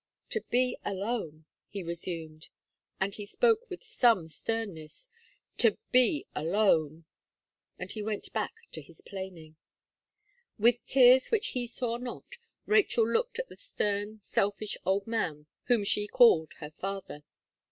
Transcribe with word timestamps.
"To 0.31 0.41
be 0.49 0.75
alone," 0.83 1.45
he 1.67 1.83
resumed; 1.83 2.49
and 2.99 3.13
he 3.13 3.23
spoke 3.23 3.69
with 3.69 3.83
some 3.83 4.27
sternness, 4.27 5.09
"to 5.59 5.77
be 5.91 6.25
alone." 6.33 7.05
And 7.77 7.91
he 7.91 8.01
went 8.01 8.33
back 8.33 8.53
to 8.71 8.81
his 8.81 9.01
planing. 9.01 9.57
With 10.57 10.83
tears 10.87 11.27
which 11.29 11.49
he 11.49 11.67
saw 11.67 11.97
not, 11.97 12.39
Rachel 12.65 13.07
looked 13.07 13.37
at 13.37 13.49
the 13.49 13.57
stern, 13.57 14.19
selfish 14.23 14.75
old 14.87 15.05
man, 15.05 15.45
whom 15.65 15.83
she 15.83 16.07
called 16.07 16.53
her 16.53 16.71
father. 16.71 17.21